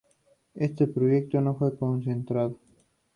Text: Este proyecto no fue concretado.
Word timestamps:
Este 0.55 0.87
proyecto 0.87 1.39
no 1.41 1.53
fue 1.55 1.77
concretado. 1.77 2.57